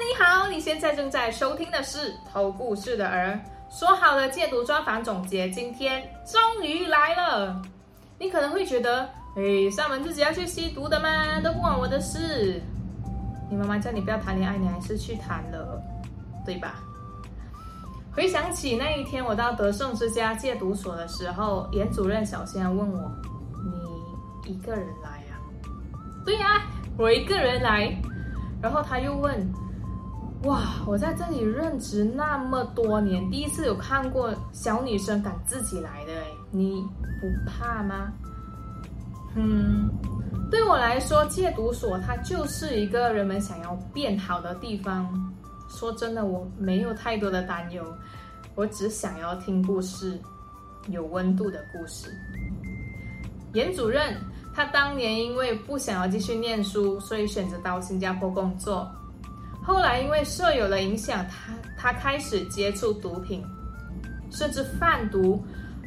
[0.00, 3.38] 你好，你现在正在收听的是《偷故事的儿》。
[3.78, 7.60] 说好的戒毒专访总结，今天终于来了。
[8.18, 11.38] 你可能会觉得，哎，上门自己要去吸毒的吗？
[11.44, 12.62] 都不关我的事。
[13.50, 15.78] 你妈妈叫你不要谈恋爱，你还是去谈了，
[16.46, 16.76] 对吧？
[18.10, 23.12] 回想起那一天，我到德胜之家戒毒所的时候，严主任小仙问我
[24.46, 25.36] ：“你一个人来啊
[26.24, 26.62] ？”“对呀，
[26.96, 27.94] 我一个人来。”
[28.62, 29.46] 然后他又问。
[30.44, 30.82] 哇！
[30.86, 36.12] 我在这里任职那么多年，第一次有看过小女生敢自己来的，
[36.50, 36.82] 你
[37.20, 38.10] 不怕吗？
[39.34, 39.90] 嗯，
[40.50, 45.06] 对我来说，戒毒所它就是一个人们想要变好的地方。
[45.68, 47.84] 说真的，我没有太多的担忧，
[48.54, 50.18] 我只想要听故事，
[50.88, 52.10] 有温度的故事。
[53.52, 54.16] 严主任
[54.54, 58.90] 他当年因为不想要继续念书，所以选择到新加坡工作。
[59.70, 63.40] 后来因为舍友的影响，他他开始接触毒品，
[64.28, 65.40] 甚至贩毒，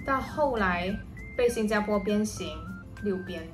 [0.05, 0.89] 到后来
[1.37, 2.47] 被新加坡鞭刑
[3.03, 3.45] 六鞭。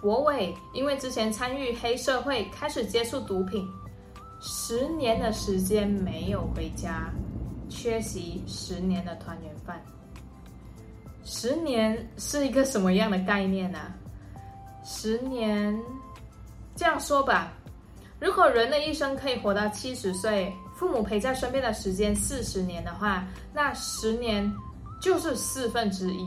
[0.00, 3.68] 博伟因为之前参与黑社会，开始接触毒品，
[4.40, 7.12] 十年的时间没有回家，
[7.68, 9.82] 缺席十年的团圆饭。
[11.24, 13.80] 十年是一个什么样的概念呢？
[14.84, 15.76] 十年，
[16.76, 17.52] 这样说吧。
[18.22, 24.48] 如果人的一生可以活到七十岁，父母陪在身边的时间四十年的话，那十年
[25.00, 26.24] 就是四分之一。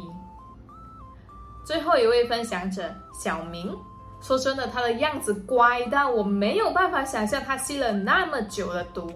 [1.65, 3.73] 最后一位分享者小明，
[4.21, 9.09] 说真的，他的样子乖到我没有办法想象他吸了那么久的毒，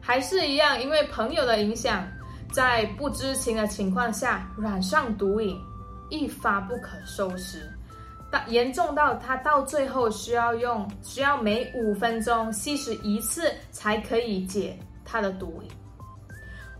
[0.00, 2.08] 还是一样，因为朋友的影响，
[2.50, 5.60] 在不知情的情况下染上毒瘾，
[6.08, 7.70] 一发不可收拾。
[8.48, 15.62] 严重到他到最后需要用需要每五分钟吸食一次才可以解他的毒，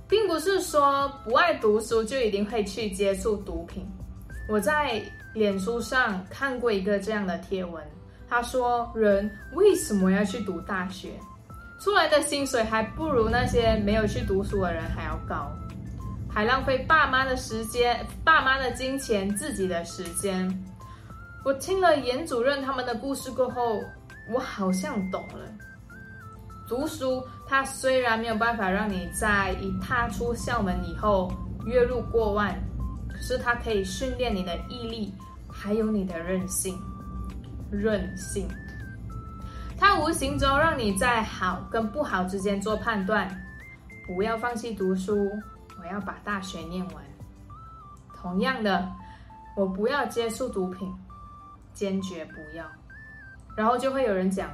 [0.08, 3.86] 并不是说不爱读书就一定会去接触毒品。
[4.48, 5.02] 我在
[5.34, 7.82] 脸书上看过一个这样的贴文，
[8.28, 11.10] 他说：“人为什么要去读大学？
[11.80, 15.50] 出来的薪水还不如那些没有去读书的人还要高，
[16.28, 20.48] 还浪费爸妈的时间、爸妈的金钱、自己的时间。”
[21.46, 23.80] 我听了严主任他们的故事过后，
[24.28, 25.46] 我好像懂了。
[26.66, 31.32] 读书，它虽然没有办法让你在一踏出校门以后
[31.64, 32.60] 月入过万，
[33.08, 35.14] 可是它可以训练你的毅力，
[35.48, 36.76] 还有你的韧性。
[37.70, 38.48] 韧性，
[39.78, 43.30] 它无形中让你在好跟不好之间做判断。
[44.04, 45.30] 不要放弃读书，
[45.80, 46.96] 我要把大学念完。
[48.20, 48.90] 同样的，
[49.56, 50.92] 我不要接触毒品。
[51.76, 52.64] 坚决不要，
[53.54, 54.48] 然后就会有人讲，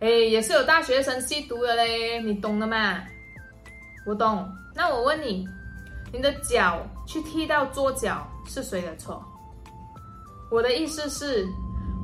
[0.00, 3.02] 哎，也是有大学生吸毒的嘞，你懂的吗？
[4.06, 4.46] 我懂。
[4.74, 5.48] 那我问你，
[6.12, 9.24] 你的脚去踢到桌角是谁的错？
[10.50, 11.46] 我的意思是，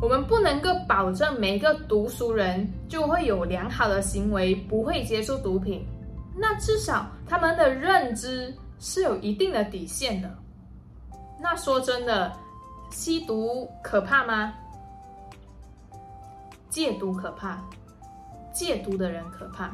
[0.01, 5.87] 我们不能够保证每个读书人就会有良好的行为，不会接触毒品。
[6.35, 10.35] 那至少他们的认知是有一定的底线的。
[11.39, 12.33] 那说真的。
[12.91, 14.53] 吸毒可怕吗？
[16.69, 17.59] 戒毒可怕，
[18.53, 19.71] 戒毒的人可怕。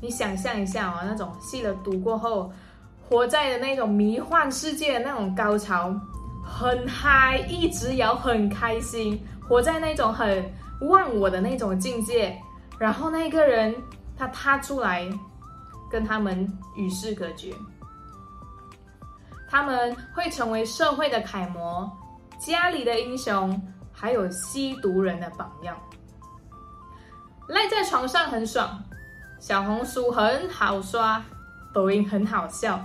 [0.00, 2.50] 你想象一下哦，那种吸了毒过后，
[3.08, 5.94] 活在的那种迷幻世界的那种高潮，
[6.44, 10.50] 很嗨，一直摇，很开心，活在那种很
[10.82, 12.36] 忘我的那种境界。
[12.78, 13.74] 然后那个人
[14.16, 15.04] 他踏出来，
[15.90, 16.46] 跟他们
[16.76, 17.52] 与世隔绝，
[19.48, 21.90] 他们会成为社会的楷模。
[22.38, 23.60] 家里的英雄，
[23.92, 25.76] 还有吸毒人的榜样。
[27.48, 28.82] 赖在床上很爽，
[29.40, 31.22] 小红书很好刷，
[31.72, 32.80] 抖音很好笑。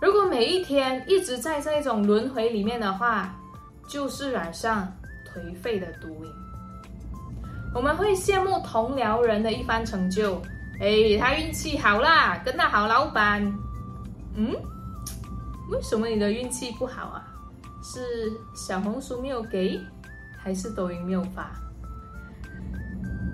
[0.00, 3.34] 如果每一天一直在这种轮回里面的话，
[3.86, 4.90] 就是染上
[5.26, 6.32] 颓废的毒瘾。
[7.74, 10.40] 我们会羡慕同僚人的一番成就，
[10.80, 13.42] 哎，他运气好啦，跟到好老板。
[14.34, 14.52] 嗯，
[15.70, 17.26] 为什么你的运气不好啊？
[17.82, 19.80] 是小红书没有给，
[20.38, 21.50] 还是抖音没有发？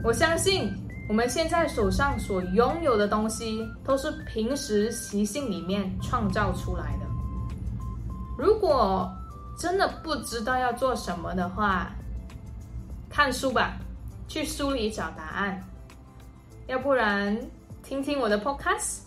[0.05, 0.73] 我相信
[1.09, 7.07] 我们现在手上所拥有的东西，都是平时习性里面创造出来的。
[8.39, 9.13] 如果
[9.59, 11.91] 真的不知道要做什么的话，
[13.11, 13.77] 看书吧，
[14.29, 15.61] 去书里找答案。
[16.67, 17.37] 要不然
[17.83, 19.01] 听听我的 podcast，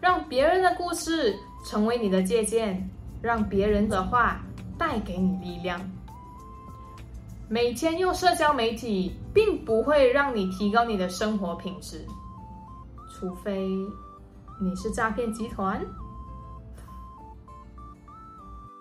[0.00, 1.34] 让别人的故事
[1.64, 2.88] 成为你的借鉴，
[3.22, 4.40] 让别人的话。
[4.78, 5.80] 带给你力量。
[7.48, 12.06] 每天用社交媒体，并不会让你提高你的生活品质，
[13.12, 13.68] 除非
[14.60, 15.84] 你是诈骗集团。